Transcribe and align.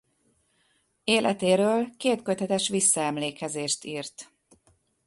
Életéről 1.03 1.87
kétkötetes 1.97 2.67
visszaemlékezést 2.67 3.83
irt. 3.83 4.31